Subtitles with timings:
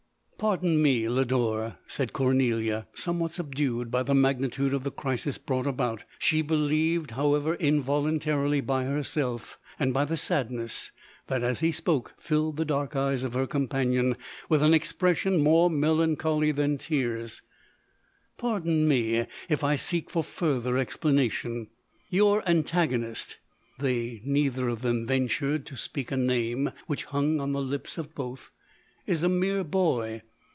[0.51, 5.67] "Pardon me, Lodore," said Cornelia, some what subdued by the magnitude of the crisis brought
[5.67, 10.91] about, she believed, however involun tarily by herself, and by the sadness
[11.27, 14.17] that, as he spoke, filled the dark eyes of her companion
[14.49, 17.43] with an expression more melancholy than tears;"
[18.39, 21.67] pardon me, if I seek for further explanation.
[22.09, 23.37] Your antagonist"
[23.77, 25.71] (they neither of them ventured T.ODORK.
[25.71, 28.49] 153 to speak a name, which hung on the lip * of both)"
[29.05, 30.19] is a mere boy.